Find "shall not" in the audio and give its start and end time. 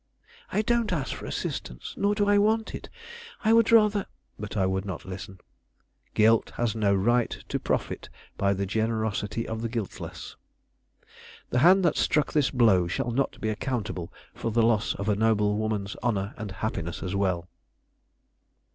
12.87-13.39